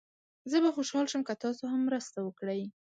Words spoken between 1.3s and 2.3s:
تاسو هم مرسته